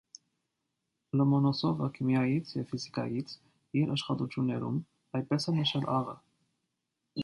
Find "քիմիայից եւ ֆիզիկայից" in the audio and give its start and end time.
1.99-3.37